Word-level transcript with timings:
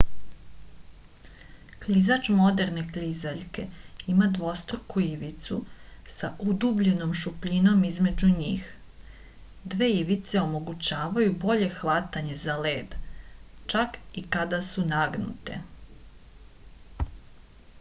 klizač 1.81 2.29
moderne 2.37 2.85
klizaljke 2.93 3.65
ima 4.13 4.29
dvostruku 4.37 5.03
ivicu 5.07 5.57
sa 6.13 6.29
udubljenom 6.53 7.13
šupljinom 7.25 7.85
između 7.91 8.31
njih 8.39 8.65
dve 9.75 9.91
ivice 9.99 10.41
omogućavaju 10.45 11.37
bolje 11.45 11.69
hvatanje 11.77 12.39
za 12.47 12.57
led 12.65 12.97
čak 13.75 14.01
i 14.23 14.27
kada 14.37 14.63
su 14.73 14.89
nagnute 14.97 15.61